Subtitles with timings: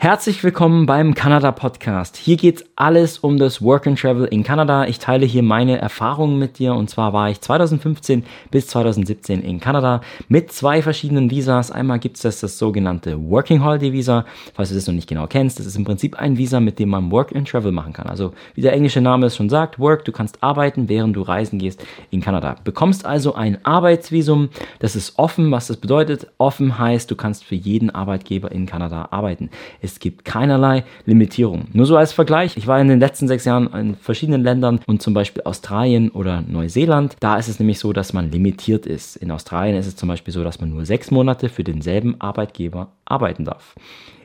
[0.00, 2.16] Herzlich willkommen beim Kanada Podcast.
[2.16, 4.86] Hier geht's alles um das Work and Travel in Kanada.
[4.86, 8.22] Ich teile hier meine Erfahrungen mit dir und zwar war ich 2015
[8.52, 11.72] bis 2017 in Kanada mit zwei verschiedenen Visas.
[11.72, 14.24] Einmal gibt's das, das sogenannte Working Holiday Visa.
[14.54, 16.90] Falls du das noch nicht genau kennst, das ist im Prinzip ein Visa, mit dem
[16.90, 18.06] man Work and Travel machen kann.
[18.06, 21.58] Also wie der englische Name es schon sagt, Work, du kannst arbeiten, während du reisen
[21.58, 22.54] gehst in Kanada.
[22.62, 24.50] Bekommst also ein Arbeitsvisum.
[24.78, 25.50] Das ist offen.
[25.50, 26.28] Was das bedeutet?
[26.38, 29.50] Offen heißt, du kannst für jeden Arbeitgeber in Kanada arbeiten.
[29.98, 31.66] Gibt keinerlei Limitierung.
[31.72, 35.02] Nur so als Vergleich, ich war in den letzten sechs Jahren in verschiedenen Ländern und
[35.02, 37.16] zum Beispiel Australien oder Neuseeland.
[37.20, 39.16] Da ist es nämlich so, dass man limitiert ist.
[39.16, 42.88] In Australien ist es zum Beispiel so, dass man nur sechs Monate für denselben Arbeitgeber
[43.04, 43.74] arbeiten darf.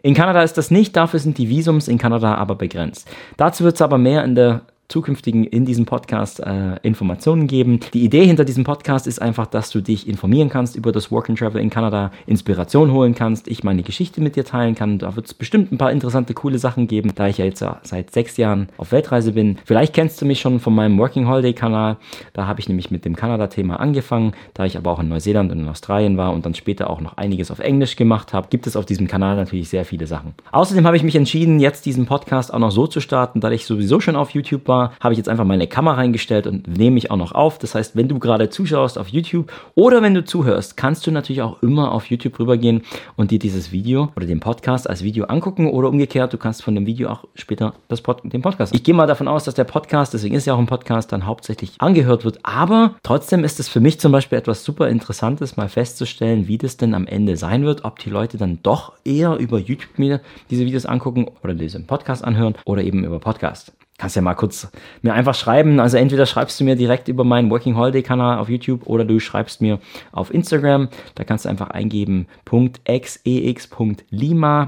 [0.02, 3.09] In Kanada ist das nicht, dafür sind die Visums in Kanada aber begrenzt.
[3.38, 7.79] Dazu wird es aber mehr in der zukünftigen in diesem Podcast äh, Informationen geben.
[7.93, 11.29] Die Idee hinter diesem Podcast ist einfach, dass du dich informieren kannst über das Work
[11.29, 14.99] and Travel in Kanada, Inspiration holen kannst, ich meine Geschichte mit dir teilen kann.
[14.99, 18.11] Da wird es bestimmt ein paar interessante, coole Sachen geben, da ich ja jetzt seit
[18.11, 19.57] sechs Jahren auf Weltreise bin.
[19.65, 21.97] Vielleicht kennst du mich schon von meinem Working Holiday Kanal.
[22.34, 25.59] Da habe ich nämlich mit dem Kanada-Thema angefangen, da ich aber auch in Neuseeland und
[25.59, 28.75] in Australien war und dann später auch noch einiges auf Englisch gemacht habe, gibt es
[28.75, 30.34] auf diesem Kanal natürlich sehr viele Sachen.
[30.51, 33.65] Außerdem habe ich mich entschieden, jetzt diesen Podcast auch noch so zu starten, da ich
[33.65, 36.96] sowieso schon auf YouTube war war, habe ich jetzt einfach meine Kamera reingestellt und nehme
[36.96, 37.60] mich auch noch auf.
[37.60, 41.41] Das heißt, wenn du gerade zuschaust auf YouTube oder wenn du zuhörst, kannst du natürlich
[41.41, 42.82] auch immer auf YouTube rübergehen
[43.15, 46.76] und dir dieses Video oder den Podcast als Video angucken oder umgekehrt, du kannst von
[46.76, 48.74] dem Video auch später das Pod den Podcast.
[48.74, 51.26] Ich gehe mal davon aus, dass der Podcast, deswegen ist ja auch ein Podcast, dann
[51.26, 55.70] hauptsächlich angehört wird, aber trotzdem ist es für mich zum Beispiel etwas super Interessantes, mal
[55.70, 59.60] festzustellen, wie das denn am Ende sein wird, ob die Leute dann doch eher über
[59.60, 64.22] YouTube mir diese Videos angucken oder diesen Podcast anhören oder eben über Podcast kannst ja
[64.22, 64.68] mal kurz
[65.01, 65.79] mir einfach schreiben.
[65.79, 69.18] Also entweder schreibst du mir direkt über meinen Working Holiday Kanal auf YouTube oder du
[69.22, 69.79] schreibst mir
[70.12, 70.90] auf Instagram.
[71.16, 72.28] Da kannst du einfach eingeben
[72.84, 73.94] .xex.lima,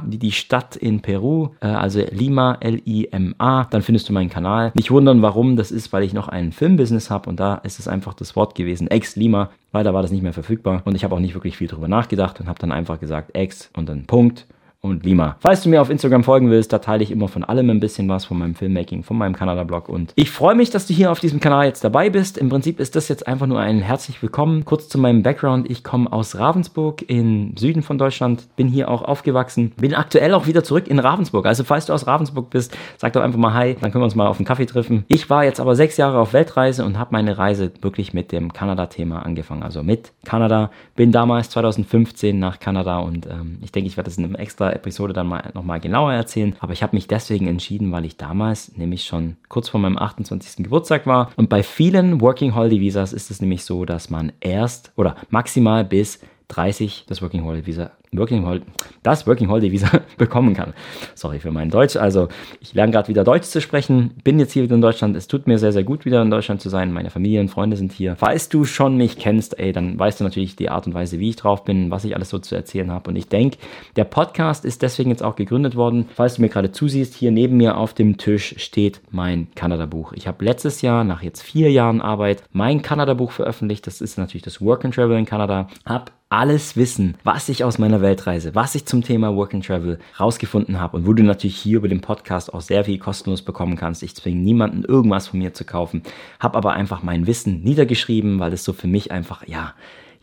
[0.06, 3.66] die Stadt in Peru, äh, also Lima, L-I-M-A.
[3.66, 4.72] Dann findest du meinen Kanal.
[4.74, 5.58] Nicht wundern, warum.
[5.58, 8.56] Das ist, weil ich noch ein Filmbusiness habe und da ist es einfach das Wort
[8.56, 9.50] gewesen, ex-Lima.
[9.74, 12.40] Leider war das nicht mehr verfügbar und ich habe auch nicht wirklich viel drüber nachgedacht
[12.40, 14.48] und habe dann einfach gesagt ex und dann Punkt
[14.86, 15.36] und Lima.
[15.40, 18.08] Falls du mir auf Instagram folgen willst, da teile ich immer von allem ein bisschen
[18.08, 19.90] was, von meinem Filmmaking, von meinem Kanada-Blog.
[19.90, 22.38] Und ich freue mich, dass du hier auf diesem Kanal jetzt dabei bist.
[22.38, 24.64] Im Prinzip ist das jetzt einfach nur ein herzlich willkommen.
[24.64, 25.70] Kurz zu meinem Background.
[25.70, 30.48] Ich komme aus Ravensburg im Süden von Deutschland, bin hier auch aufgewachsen, bin aktuell auch
[30.48, 31.46] wieder zurück in Ravensburg.
[31.46, 34.16] Also falls du aus Ravensburg bist, sag doch einfach mal Hi, dann können wir uns
[34.16, 35.06] mal auf einen Kaffee treffen.
[35.08, 38.54] Ich war jetzt aber sechs Jahre auf Weltreise und habe meine Reise wirklich mit dem
[38.54, 39.64] Kanada-Thema angefangen.
[39.64, 40.70] Also mit Kanada.
[40.96, 44.75] Bin damals 2015 nach Kanada und ähm, ich denke, ich werde das in einem extra
[44.76, 46.56] Episode dann mal nochmal genauer erzählen.
[46.60, 50.64] Aber ich habe mich deswegen entschieden, weil ich damals nämlich schon kurz vor meinem 28.
[50.64, 51.32] Geburtstag war.
[51.36, 55.84] Und bei vielen Working Holiday Visas ist es nämlich so, dass man erst oder maximal
[55.84, 56.20] bis
[56.50, 58.66] 30 das Working Holiday Visa Working Holiday,
[59.04, 60.74] das Working Holiday Visa bekommen kann.
[61.14, 61.96] Sorry für mein Deutsch.
[61.96, 62.28] Also
[62.60, 65.16] ich lerne gerade wieder Deutsch zu sprechen, bin jetzt hier wieder in Deutschland.
[65.16, 66.92] Es tut mir sehr, sehr gut, wieder in Deutschland zu sein.
[66.92, 68.16] Meine Familie und Freunde sind hier.
[68.16, 71.30] Falls du schon mich kennst, ey, dann weißt du natürlich die Art und Weise, wie
[71.30, 73.10] ich drauf bin, was ich alles so zu erzählen habe.
[73.10, 73.58] Und ich denke,
[73.96, 76.08] der Podcast ist deswegen jetzt auch gegründet worden.
[76.16, 80.14] Falls du mir gerade zusiehst, hier neben mir auf dem Tisch steht mein Kanada-Buch.
[80.14, 83.88] Ich habe letztes Jahr, nach jetzt vier Jahren Arbeit, mein Kanada-Buch veröffentlicht.
[83.88, 85.68] Das ist natürlich das Work and Travel in Kanada.
[85.86, 89.98] Hab alles Wissen, was ich aus meiner Weltreise, was ich zum Thema Work and Travel
[90.20, 93.76] rausgefunden habe und wo du natürlich hier über den Podcast auch sehr viel kostenlos bekommen
[93.76, 94.04] kannst.
[94.04, 96.04] Ich zwinge niemanden irgendwas von mir zu kaufen,
[96.40, 99.74] habe aber einfach mein Wissen niedergeschrieben, weil es so für mich einfach, ja,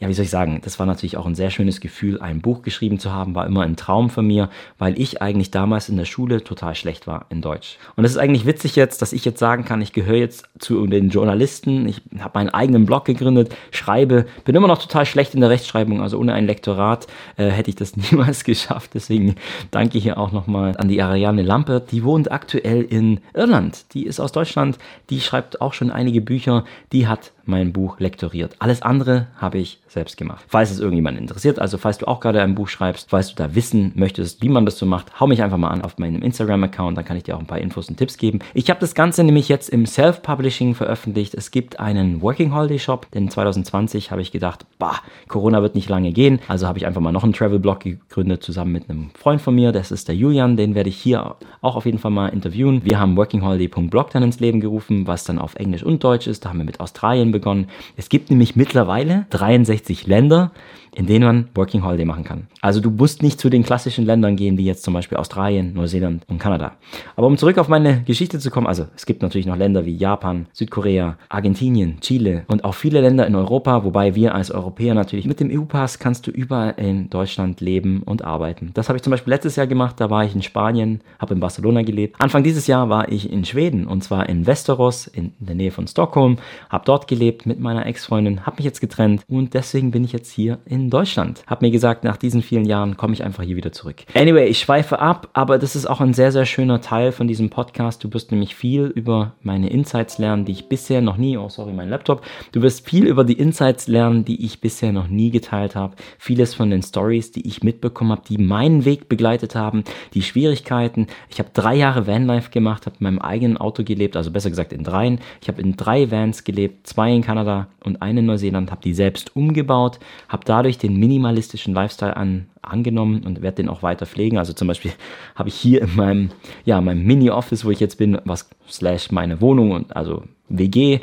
[0.03, 2.63] ja, wie soll ich sagen, das war natürlich auch ein sehr schönes Gefühl, ein Buch
[2.63, 6.07] geschrieben zu haben, war immer ein Traum von mir, weil ich eigentlich damals in der
[6.07, 7.79] Schule total schlecht war in Deutsch.
[7.95, 10.89] Und es ist eigentlich witzig jetzt, dass ich jetzt sagen kann, ich gehöre jetzt zu
[10.89, 15.41] den Journalisten, ich habe meinen eigenen Blog gegründet, schreibe, bin immer noch total schlecht in
[15.41, 18.95] der Rechtschreibung, also ohne ein Lektorat äh, hätte ich das niemals geschafft.
[18.95, 19.37] Deswegen
[19.71, 24.19] danke hier auch nochmal an die Ariane Lampert, die wohnt aktuell in Irland, die ist
[24.19, 24.79] aus Deutschland,
[25.11, 28.57] die schreibt auch schon einige Bücher, die hat mein Buch lektoriert.
[28.59, 30.45] Alles andere habe ich selbst gemacht.
[30.49, 33.55] Falls es irgendjemand interessiert, also falls du auch gerade ein Buch schreibst, falls du da
[33.55, 36.97] wissen möchtest, wie man das so macht, hau mich einfach mal an auf meinem Instagram-Account,
[36.97, 38.41] dann kann ich dir auch ein paar Infos und Tipps geben.
[38.55, 41.35] Ich habe das Ganze nämlich jetzt im Self-Publishing veröffentlicht.
[41.35, 45.89] Es gibt einen Working Holiday Shop, denn 2020 habe ich gedacht, bah, Corona wird nicht
[45.89, 49.41] lange gehen, also habe ich einfach mal noch einen Travel-Blog gegründet, zusammen mit einem Freund
[49.41, 52.29] von mir, das ist der Julian, den werde ich hier auch auf jeden Fall mal
[52.29, 52.83] interviewen.
[52.85, 56.45] Wir haben workingholiday.blog dann ins Leben gerufen, was dann auf Englisch und Deutsch ist.
[56.45, 57.69] Da haben wir mit Australien begonnen.
[57.97, 60.53] Es gibt nämlich mittlerweile 63 Länder,
[60.95, 62.49] in denen man Working Holiday machen kann.
[62.61, 66.25] Also du musst nicht zu den klassischen Ländern gehen, wie jetzt zum Beispiel Australien, Neuseeland
[66.29, 66.73] und Kanada.
[67.17, 69.97] Aber um zurück auf meine Geschichte zu kommen, also es gibt natürlich noch Länder wie
[69.97, 75.27] Japan, Südkorea, Argentinien, Chile und auch viele Länder in Europa, wobei wir als Europäer natürlich
[75.27, 78.73] mit dem EU-Pass kannst du überall in Deutschland leben und arbeiten.
[78.75, 81.41] Das habe ich zum Beispiel letztes Jahr gemacht, da war ich in Spanien, habe in
[81.41, 82.17] Barcelona gelebt.
[82.19, 85.87] Anfang dieses Jahr war ich in Schweden und zwar in Västerås in der Nähe von
[85.87, 86.37] Stockholm,
[86.69, 90.31] habe dort gelebt mit meiner Ex-Freundin, habe mich jetzt getrennt und deswegen bin ich jetzt
[90.31, 91.45] hier in Deutschland.
[91.47, 93.97] Habe mir gesagt, nach diesen vielen Jahren komme ich einfach hier wieder zurück.
[94.15, 97.49] Anyway, ich schweife ab, aber das ist auch ein sehr, sehr schöner Teil von diesem
[97.49, 98.05] Podcast.
[98.05, 101.73] Du wirst nämlich viel über meine Insights lernen, die ich bisher noch nie, oh sorry,
[101.73, 102.23] mein Laptop,
[102.53, 105.97] du wirst viel über die Insights lernen, die ich bisher noch nie geteilt habe.
[106.19, 111.07] Vieles von den Stories, die ich mitbekommen habe, die meinen Weg begleitet haben, die Schwierigkeiten.
[111.31, 114.75] Ich habe drei Jahre Vanlife gemacht, habe in meinem eigenen Auto gelebt, also besser gesagt
[114.75, 115.21] in dreien.
[115.41, 118.95] Ich habe in drei Vans gelebt, zwei in Kanada und eine in Neuseeland, habe die
[118.95, 124.39] selbst umgebaut, habe dadurch den minimalistischen Lifestyle an, angenommen und werde den auch weiter pflegen.
[124.39, 124.93] Also zum Beispiel
[125.35, 126.31] habe ich hier in meinem,
[126.65, 131.01] ja, meinem Mini-Office, wo ich jetzt bin, was slash meine Wohnung und also WG,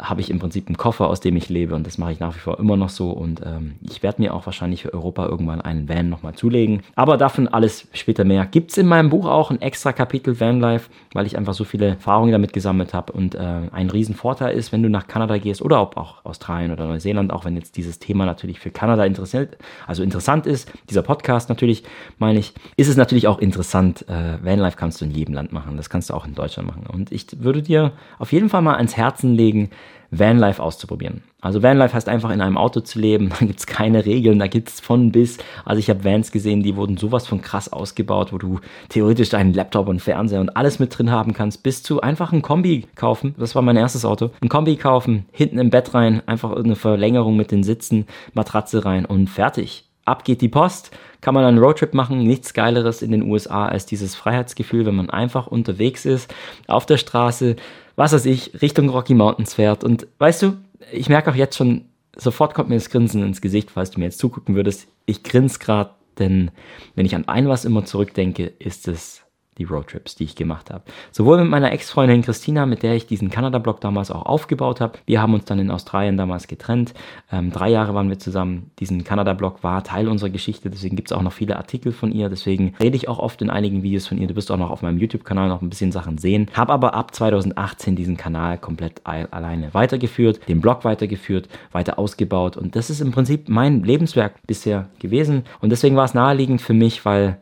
[0.00, 2.34] habe ich im Prinzip einen Koffer, aus dem ich lebe und das mache ich nach
[2.34, 5.60] wie vor immer noch so und ähm, ich werde mir auch wahrscheinlich für Europa irgendwann
[5.60, 6.82] einen Van nochmal zulegen.
[6.94, 8.46] Aber davon alles später mehr.
[8.46, 11.88] Gibt es in meinem Buch auch ein extra Kapitel Vanlife, weil ich einfach so viele
[11.88, 13.38] Erfahrungen damit gesammelt habe und äh,
[13.72, 17.44] ein Riesenvorteil ist, wenn du nach Kanada gehst oder ob auch Australien oder Neuseeland, auch
[17.44, 19.58] wenn jetzt dieses Thema natürlich für Kanada interessiert,
[19.88, 21.82] also interessant ist, dieser Podcast natürlich,
[22.18, 24.08] meine ich, ist es natürlich auch interessant.
[24.08, 26.86] Äh, Vanlife kannst du in jedem Land machen, das kannst du auch in Deutschland machen
[26.86, 29.70] und ich würde dir auf jeden Fall mal ans Herzen legen,
[30.10, 31.22] Vanlife auszuprobieren.
[31.40, 34.46] Also Vanlife heißt einfach in einem Auto zu leben, da gibt es keine Regeln, da
[34.46, 35.38] gibt es von bis.
[35.64, 39.52] Also ich habe Vans gesehen, die wurden sowas von krass ausgebaut, wo du theoretisch deinen
[39.52, 43.34] Laptop und Fernseher und alles mit drin haben kannst, bis zu einfach ein Kombi kaufen.
[43.38, 44.30] Das war mein erstes Auto.
[44.40, 49.04] Ein Kombi kaufen, hinten im Bett rein, einfach eine Verlängerung mit den Sitzen, Matratze rein
[49.04, 49.87] und fertig.
[50.08, 50.90] Ab geht die Post,
[51.20, 52.22] kann man einen Roadtrip machen.
[52.22, 56.32] Nichts Geileres in den USA als dieses Freiheitsgefühl, wenn man einfach unterwegs ist,
[56.66, 57.56] auf der Straße,
[57.94, 59.84] was weiß ich, Richtung Rocky Mountains fährt.
[59.84, 60.56] Und weißt du,
[60.92, 61.84] ich merke auch jetzt schon,
[62.16, 64.88] sofort kommt mir das Grinsen ins Gesicht, falls du mir jetzt zugucken würdest.
[65.06, 66.50] Ich grinse gerade, denn
[66.94, 69.22] wenn ich an ein was immer zurückdenke, ist es
[69.58, 70.84] die Roadtrips, die ich gemacht habe.
[71.10, 74.98] Sowohl mit meiner Ex-Freundin Christina, mit der ich diesen Kanada-Blog damals auch aufgebaut habe.
[75.06, 76.94] Wir haben uns dann in Australien damals getrennt.
[77.30, 78.70] Ähm, drei Jahre waren wir zusammen.
[78.78, 82.28] Diesen Kanada-Blog war Teil unserer Geschichte, deswegen gibt es auch noch viele Artikel von ihr.
[82.28, 84.28] Deswegen rede ich auch oft in einigen Videos von ihr.
[84.28, 86.48] Du wirst auch noch auf meinem YouTube-Kanal noch ein bisschen Sachen sehen.
[86.54, 92.56] Habe aber ab 2018 diesen Kanal komplett alleine weitergeführt, den Blog weitergeführt, weiter ausgebaut.
[92.56, 95.44] Und das ist im Prinzip mein Lebenswerk bisher gewesen.
[95.60, 97.38] Und deswegen war es naheliegend für mich, weil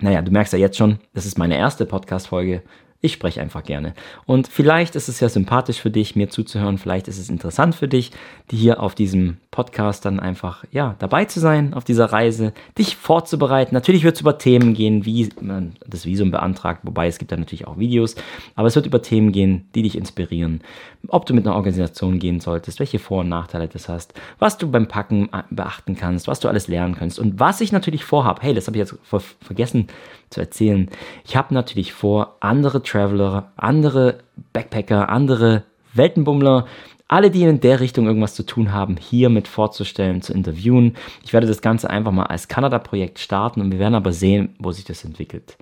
[0.00, 2.62] naja, du merkst ja jetzt schon, das ist meine erste Podcast-Folge.
[3.00, 3.94] Ich spreche einfach gerne.
[4.26, 6.78] Und vielleicht ist es ja sympathisch für dich, mir zuzuhören.
[6.78, 8.10] Vielleicht ist es interessant für dich,
[8.50, 13.72] hier auf diesem Podcast dann einfach, ja, dabei zu sein, auf dieser Reise, dich vorzubereiten.
[13.72, 17.36] Natürlich wird es über Themen gehen, wie man das Visum beantragt, wobei es gibt da
[17.36, 18.16] natürlich auch Videos.
[18.56, 20.62] Aber es wird über Themen gehen, die dich inspirieren.
[21.06, 24.68] Ob du mit einer Organisation gehen solltest, welche Vor- und Nachteile das hast, was du
[24.68, 27.20] beim Packen beachten kannst, was du alles lernen kannst.
[27.20, 29.86] Und was ich natürlich vorhabe, hey, das habe ich jetzt ver vergessen
[30.30, 30.88] zu erzählen.
[31.24, 34.18] Ich habe natürlich vor, andere Traveler, andere
[34.52, 35.64] Backpacker, andere
[35.94, 36.66] Weltenbummler,
[37.08, 40.94] alle, die in der Richtung irgendwas zu tun haben, hier mit vorzustellen, zu interviewen.
[41.24, 44.72] Ich werde das Ganze einfach mal als Kanada-Projekt starten und wir werden aber sehen, wo
[44.72, 45.56] sich das entwickelt.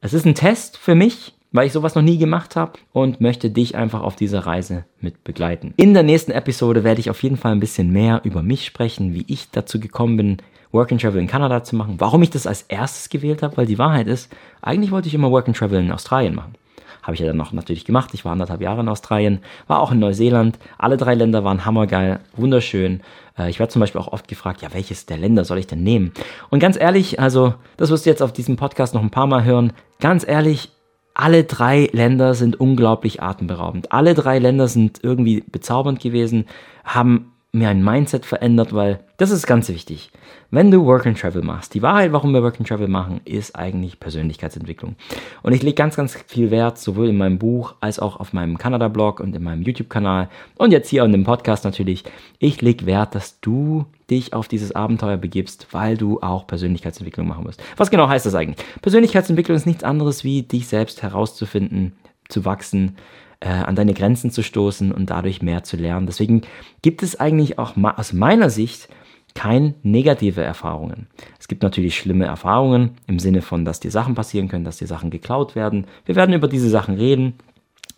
[0.00, 3.50] Es ist ein Test für mich, weil ich sowas noch nie gemacht habe und möchte
[3.50, 5.74] dich einfach auf dieser Reise mit begleiten.
[5.76, 9.14] In der nächsten Episode werde ich auf jeden Fall ein bisschen mehr über mich sprechen,
[9.14, 10.36] wie ich dazu gekommen bin,
[10.72, 11.96] Work and Travel in Kanada zu machen.
[11.98, 14.32] Warum ich das als erstes gewählt habe, weil die Wahrheit ist,
[14.62, 16.54] eigentlich wollte ich immer Work and Travel in Australien machen.
[17.02, 18.10] Habe ich ja dann noch natürlich gemacht.
[18.12, 20.58] Ich war anderthalb Jahre in Australien, war auch in Neuseeland.
[20.76, 23.00] Alle drei Länder waren hammergeil, wunderschön.
[23.38, 25.82] Äh, ich werde zum Beispiel auch oft gefragt, ja, welches der Länder soll ich denn
[25.82, 26.12] nehmen?
[26.50, 29.44] Und ganz ehrlich, also, das wirst du jetzt auf diesem Podcast noch ein paar Mal
[29.44, 29.72] hören.
[29.98, 30.70] Ganz ehrlich,
[31.14, 33.92] alle drei Länder sind unglaublich atemberaubend.
[33.92, 36.46] Alle drei Länder sind irgendwie bezaubernd gewesen,
[36.84, 40.10] haben mir ein Mindset verändert, weil das ist ganz wichtig.
[40.50, 43.56] Wenn du Work and Travel machst, die Wahrheit, warum wir Work and Travel machen, ist
[43.56, 44.94] eigentlich Persönlichkeitsentwicklung.
[45.42, 48.56] Und ich lege ganz, ganz viel Wert, sowohl in meinem Buch als auch auf meinem
[48.56, 52.04] Kanada-Blog und in meinem YouTube-Kanal und jetzt hier an dem Podcast natürlich.
[52.38, 57.44] Ich lege Wert, dass du dich auf dieses Abenteuer begibst, weil du auch Persönlichkeitsentwicklung machen
[57.44, 57.62] musst.
[57.76, 58.64] Was genau heißt das eigentlich?
[58.80, 61.92] Persönlichkeitsentwicklung ist nichts anderes, wie dich selbst herauszufinden,
[62.28, 62.96] zu wachsen,
[63.40, 66.06] äh, an deine Grenzen zu stoßen und dadurch mehr zu lernen.
[66.06, 66.42] Deswegen
[66.82, 68.88] gibt es eigentlich auch aus meiner Sicht
[69.34, 71.06] keine negative Erfahrungen.
[71.38, 74.86] Es gibt natürlich schlimme Erfahrungen im Sinne von, dass dir Sachen passieren können, dass dir
[74.86, 75.86] Sachen geklaut werden.
[76.04, 77.34] Wir werden über diese Sachen reden.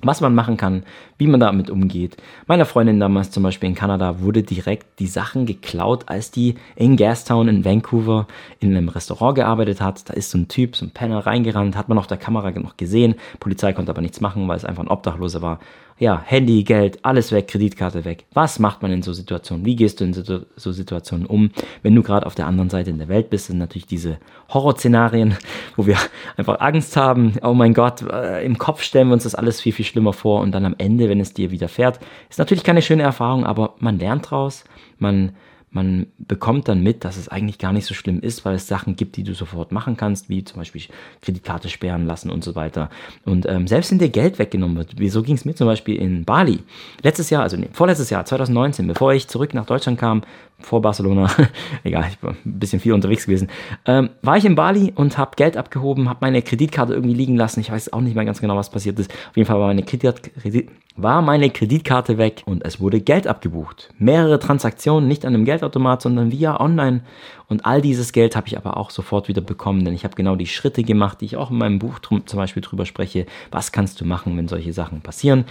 [0.02, 0.82] Was man machen kann,
[1.16, 2.16] wie man damit umgeht.
[2.46, 6.96] Meiner Freundin damals zum Beispiel in Kanada wurde direkt die Sachen geklaut, als die in
[6.96, 8.26] Gastown in Vancouver
[8.58, 10.08] in einem Restaurant gearbeitet hat.
[10.08, 12.76] Da ist so ein Typ, so ein Penner reingerannt, hat man auf der Kamera noch
[12.76, 13.14] gesehen.
[13.40, 15.60] Polizei konnte aber nichts machen, weil es einfach ein Obdachloser war
[15.98, 18.24] ja, Handy, Geld, alles weg, Kreditkarte weg.
[18.32, 19.64] Was macht man in so Situationen?
[19.64, 21.50] Wie gehst du in so Situationen um?
[21.82, 24.18] Wenn du gerade auf der anderen Seite in der Welt bist, sind natürlich diese
[24.52, 25.36] Horrorszenarien,
[25.76, 25.96] wo wir
[26.36, 27.34] einfach Angst haben.
[27.42, 30.40] Oh mein Gott, äh, im Kopf stellen wir uns das alles viel, viel schlimmer vor
[30.40, 33.98] und dann am Ende, wenn es dir widerfährt, ist natürlich keine schöne Erfahrung, aber man
[33.98, 34.64] lernt draus,
[34.98, 35.32] man
[35.72, 38.94] man bekommt dann mit, dass es eigentlich gar nicht so schlimm ist, weil es Sachen
[38.94, 40.82] gibt, die du sofort machen kannst, wie zum Beispiel
[41.22, 42.90] Kreditkarte sperren lassen und so weiter.
[43.24, 46.24] Und ähm, selbst wenn dir Geld weggenommen wird, wieso ging es mir zum Beispiel in
[46.24, 46.60] Bali?
[47.02, 50.22] Letztes Jahr, also nee, vorletztes Jahr, 2019, bevor ich zurück nach Deutschland kam,
[50.64, 51.28] vor Barcelona,
[51.84, 53.48] egal, ich war ein bisschen viel unterwegs gewesen,
[53.86, 57.60] ähm, war ich in Bali und habe Geld abgehoben, habe meine Kreditkarte irgendwie liegen lassen.
[57.60, 59.10] Ich weiß auch nicht mehr ganz genau, was passiert ist.
[59.10, 63.26] Auf jeden Fall war meine, Kredit, Kredit, war meine Kreditkarte weg und es wurde Geld
[63.26, 63.90] abgebucht.
[63.98, 67.02] Mehrere Transaktionen, nicht an einem Geldautomat, sondern via online.
[67.48, 70.34] Und all dieses Geld habe ich aber auch sofort wieder bekommen, denn ich habe genau
[70.36, 73.26] die Schritte gemacht, die ich auch in meinem Buch drum, zum Beispiel drüber spreche.
[73.50, 75.44] Was kannst du machen, wenn solche Sachen passieren?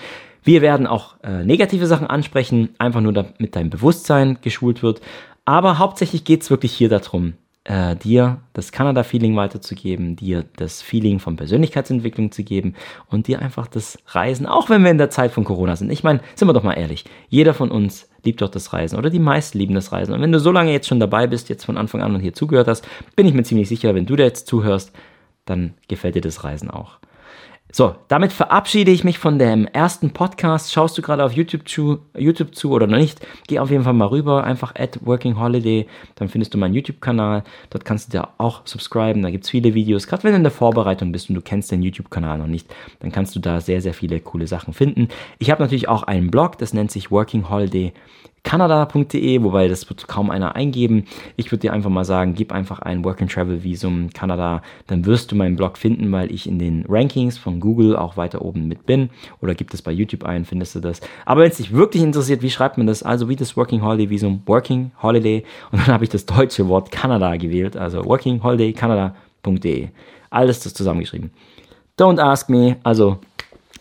[0.44, 5.02] Wir werden auch äh, negative Sachen ansprechen, einfach nur damit dein Bewusstsein geschult wird.
[5.46, 11.20] Aber hauptsächlich geht es wirklich hier darum, äh, dir das Kanada-Feeling weiterzugeben, dir das Feeling
[11.20, 12.76] von Persönlichkeitsentwicklung zu geben
[13.08, 15.92] und dir einfach das Reisen, auch wenn wir in der Zeit von Corona sind.
[15.92, 19.10] Ich meine, sind wir doch mal ehrlich, jeder von uns liebt doch das Reisen oder
[19.10, 20.14] die meisten lieben das Reisen.
[20.14, 22.34] Und wenn du so lange jetzt schon dabei bist, jetzt von Anfang an und hier
[22.34, 24.92] zugehört hast, bin ich mir ziemlich sicher, wenn du da jetzt zuhörst,
[25.46, 26.98] dann gefällt dir das Reisen auch.
[27.74, 30.74] So, damit verabschiede ich mich von dem ersten Podcast.
[30.74, 33.26] Schaust du gerade auf YouTube zu, YouTube zu oder noch nicht?
[33.48, 37.46] Geh auf jeden Fall mal rüber, einfach at Working Holiday, dann findest du meinen YouTube-Kanal.
[37.70, 40.08] Dort kannst du dir auch subscriben, da gibt es viele Videos.
[40.08, 42.68] Gerade wenn du in der Vorbereitung bist und du kennst den YouTube-Kanal noch nicht,
[43.00, 45.08] dann kannst du da sehr, sehr viele coole Sachen finden.
[45.40, 47.94] Ich habe natürlich auch einen Blog, das nennt sich Working Holiday
[48.44, 51.06] Kanada.de, wobei das wird kaum einer eingeben.
[51.36, 55.06] Ich würde dir einfach mal sagen, gib einfach ein Work and Travel Visum Kanada, dann
[55.06, 58.68] wirst du meinen Blog finden, weil ich in den Rankings von Google auch weiter oben
[58.68, 59.10] mit bin.
[59.42, 61.02] Oder gib es bei YouTube ein, findest du das.
[61.26, 63.04] Aber wenn es dich wirklich interessiert, wie schreibt man das?
[63.04, 66.92] Also wie das Working Holiday Visum, Working Holiday und dann habe ich das deutsche Wort
[66.92, 69.90] Kanada gewählt, also Working Holiday Kanada.de.
[70.30, 71.32] Alles das zusammengeschrieben.
[71.98, 73.20] Don't ask me, also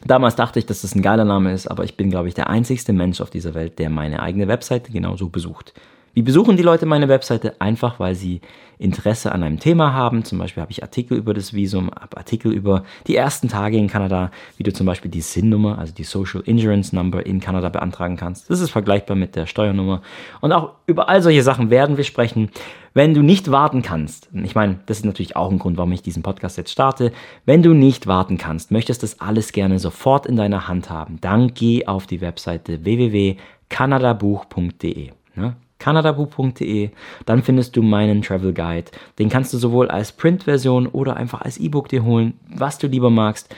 [0.04, 2.48] Damals dachte ich, dass das ein geiler Name ist, aber ich bin, glaube ich, der
[2.48, 5.74] einzigste Mensch auf dieser Welt, der meine eigene Webseite genauso besucht.
[6.12, 7.60] Wie besuchen die Leute meine Webseite?
[7.60, 8.40] Einfach, weil sie
[8.80, 10.24] Interesse an einem Thema haben.
[10.24, 13.88] Zum Beispiel habe ich Artikel über das Visum, habe Artikel über die ersten Tage in
[13.88, 18.16] Kanada, wie du zum Beispiel die SIN-Nummer, also die Social Insurance Number in Kanada beantragen
[18.16, 18.48] kannst.
[18.50, 20.02] Das ist vergleichbar mit der Steuernummer.
[20.40, 22.50] Und auch über all solche Sachen werden wir sprechen.
[22.92, 26.02] Wenn du nicht warten kannst, ich meine, das ist natürlich auch ein Grund, warum ich
[26.02, 27.12] diesen Podcast jetzt starte.
[27.44, 31.54] Wenn du nicht warten kannst, möchtest das alles gerne sofort in deiner Hand haben, dann
[31.54, 35.12] geh auf die Webseite www.kanadabuch.de.
[35.36, 35.54] Ne?
[35.80, 36.90] kanadabu.de.
[37.26, 38.92] Dann findest du meinen Travel Guide.
[39.18, 43.10] Den kannst du sowohl als Print-Version oder einfach als E-Book dir holen, was du lieber
[43.10, 43.52] magst.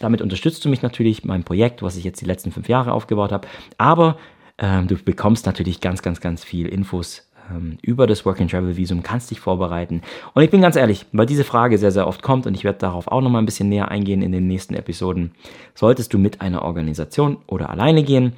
[0.00, 3.30] Damit unterstützt du mich natürlich, mein Projekt, was ich jetzt die letzten fünf Jahre aufgebaut
[3.30, 3.46] habe.
[3.78, 4.16] Aber
[4.58, 8.76] ähm, du bekommst natürlich ganz, ganz, ganz viel Infos ähm, über das Work and Travel
[8.76, 10.02] Visum, kannst dich vorbereiten.
[10.34, 12.78] Und ich bin ganz ehrlich, weil diese Frage sehr, sehr oft kommt und ich werde
[12.78, 15.32] darauf auch nochmal ein bisschen näher eingehen in den nächsten Episoden.
[15.74, 18.34] Solltest du mit einer Organisation oder alleine gehen?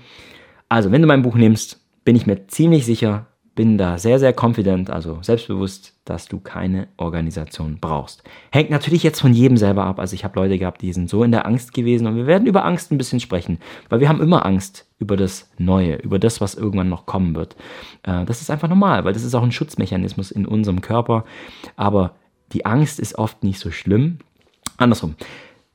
[0.69, 4.35] Also, wenn du mein Buch nimmst, bin ich mir ziemlich sicher, bin da sehr, sehr
[4.35, 8.23] confident, also selbstbewusst, dass du keine Organisation brauchst.
[8.51, 9.99] Hängt natürlich jetzt von jedem selber ab.
[9.99, 12.47] Also ich habe Leute gehabt, die sind so in der Angst gewesen und wir werden
[12.47, 16.41] über Angst ein bisschen sprechen, weil wir haben immer Angst über das Neue, über das,
[16.41, 17.55] was irgendwann noch kommen wird.
[18.03, 21.25] Äh, das ist einfach normal, weil das ist auch ein Schutzmechanismus in unserem Körper.
[21.77, 22.15] Aber
[22.53, 24.21] die Angst ist oft nicht so schlimm.
[24.79, 25.17] Andersrum.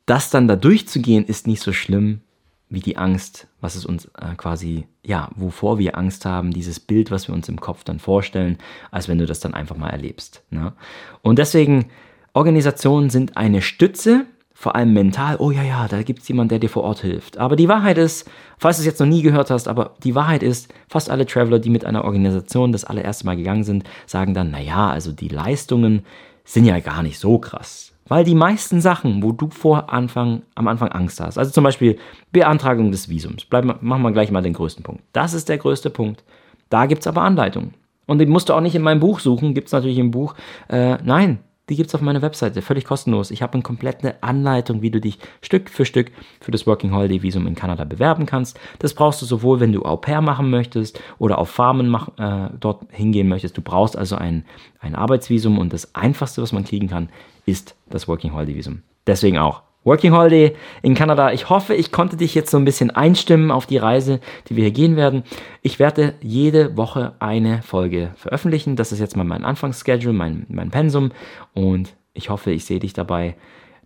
[0.06, 2.22] Das dann da durchzugehen ist nicht so schlimm,
[2.70, 7.12] wie die Angst, was es uns äh, quasi, ja, wovor wir Angst haben, dieses Bild,
[7.12, 8.58] was wir uns im Kopf dann vorstellen,
[8.92, 10.44] als wenn du das dann einfach mal erlebst.
[10.50, 10.74] Ne?
[11.22, 11.86] Und deswegen,
[12.34, 14.26] Organisationen sind eine Stütze,
[14.58, 15.36] vor allem mental.
[15.40, 17.38] Oh ja, ja, da gibt es jemanden, der dir vor Ort hilft.
[17.38, 20.44] Aber die Wahrheit ist, falls du es jetzt noch nie gehört hast, aber die Wahrheit
[20.44, 24.52] ist, fast alle Traveler, die mit einer Organisation das allererste Mal gegangen sind, sagen dann,
[24.52, 26.06] naja, also die Leistungen
[26.46, 27.95] sind ja gar nicht so krass.
[28.08, 31.98] Weil die meisten Sachen, wo du vor Anfang, am Anfang Angst hast, also zum Beispiel
[32.32, 35.04] Beantragung des Visums, bleib, machen wir gleich mal den größten Punkt.
[35.12, 36.24] Das ist der größte Punkt.
[36.70, 37.74] Da gibt es aber Anleitungen.
[38.06, 40.36] Und die musst du auch nicht in meinem Buch suchen, gibt es natürlich im Buch.
[40.70, 43.32] Äh, nein, die gibt es auf meiner Webseite, völlig kostenlos.
[43.32, 47.24] Ich habe eine komplette Anleitung, wie du dich Stück für Stück für das Working Holiday
[47.24, 48.60] Visum in Kanada bewerben kannst.
[48.80, 52.50] Das brauchst du sowohl, wenn du Au pair machen möchtest oder auf Farmen mach, äh,
[52.60, 53.58] dort hingehen möchtest.
[53.58, 54.46] Du brauchst also ein,
[54.80, 57.10] ein Arbeitsvisum und das Einfachste, was man kriegen kann,
[57.46, 58.84] ist das Working Holiday Visum.
[59.08, 61.32] Deswegen auch Working Holiday in Kanada.
[61.32, 64.64] Ich hoffe, ich konnte dich jetzt so ein bisschen einstimmen auf die Reise, die wir
[64.64, 65.24] hier gehen werden.
[65.62, 68.76] Ich werde jede Woche eine Folge veröffentlichen.
[68.76, 71.12] Das ist jetzt mal mein Anfangsschedule, mein, mein Pensum.
[71.54, 73.36] Und ich hoffe, ich sehe dich dabei.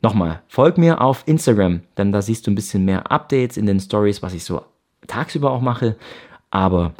[0.01, 3.81] Nochmal, folg mir auf Instagram, denn da siehst du ein bisschen mehr Updates in den
[3.81, 4.61] Stories, was ich so
[5.07, 5.97] tagsüber auch mache.
[6.49, 6.93] Aber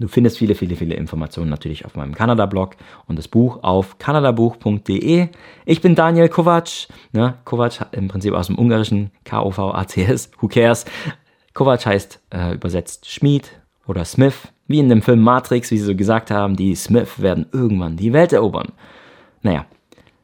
[0.00, 2.76] Du findest viele, viele, viele Informationen natürlich auf meinem Kanada-Blog
[3.06, 5.28] und das Buch auf kanadabuch.de.
[5.66, 6.88] Ich bin Daniel Kovac.
[7.12, 7.34] Ne?
[7.44, 10.86] Kovac im Prinzip aus dem Ungarischen, K-O-V-A-C-S, who cares?
[11.52, 13.50] Kovac heißt äh, übersetzt Schmied
[13.86, 17.44] oder Smith, wie in dem Film Matrix, wie sie so gesagt haben, die Smith werden
[17.52, 18.72] irgendwann die Welt erobern.
[19.42, 19.66] Naja,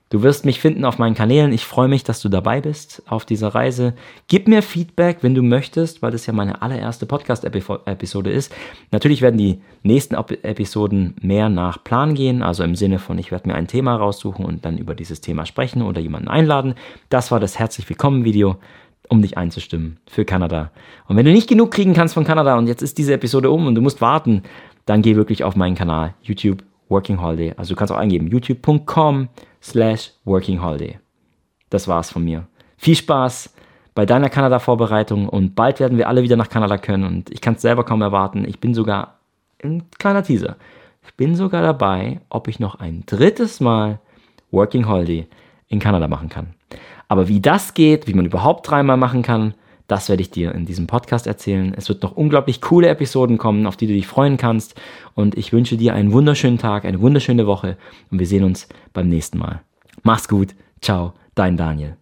[0.08, 1.52] Du wirst mich finden auf meinen Kanälen.
[1.52, 3.94] Ich freue mich, dass du dabei bist auf dieser Reise.
[4.28, 8.54] Gib mir Feedback, wenn du möchtest, weil das ja meine allererste Podcast-Episode ist.
[8.92, 13.48] Natürlich werden die nächsten Episoden mehr nach Plan gehen, also im Sinne von, ich werde
[13.48, 16.75] mir ein Thema raussuchen und dann über dieses Thema sprechen oder jemanden einladen.
[17.08, 18.58] Das war das Herzlich Willkommen-Video
[19.08, 20.70] um dich einzustimmen für Kanada.
[21.08, 23.66] Und wenn du nicht genug kriegen kannst von Kanada und jetzt ist diese Episode um
[23.66, 24.42] und du musst warten,
[24.84, 27.55] dann geh wirklich auf meinen Kanal YouTube Working Holiday.
[27.57, 29.28] Also du kannst auch eingeben youtube.com
[29.62, 30.99] slash Working Holiday.
[31.71, 32.47] Das war's von mir.
[32.76, 33.55] Viel Spaß
[33.95, 37.55] bei deiner Kanada-Vorbereitung und bald werden wir alle wieder nach Kanada können und ich kann
[37.55, 38.45] es selber kaum erwarten.
[38.47, 39.19] Ich bin sogar,
[39.64, 40.57] ein kleiner Teaser,
[41.07, 43.99] ich bin sogar dabei, ob ich noch ein drittes Mal
[44.50, 45.26] Working Holiday
[45.69, 46.55] in Kanada machen kann.
[47.09, 49.55] Aber wie das geht, wie man überhaupt dreimal machen kann,
[49.87, 51.73] das werde ich dir in diesem Podcast erzählen.
[51.76, 54.75] Es wird noch unglaublich coole Episoden kommen, auf die du dich freuen kannst.
[55.14, 57.76] Und ich wünsche dir einen wunderschönen Tag, eine wunderschöne Woche
[58.11, 59.62] und wir sehen uns beim nächsten Mal.
[60.02, 60.55] Mach's gut.
[60.81, 61.97] Ciao, dein Daniel.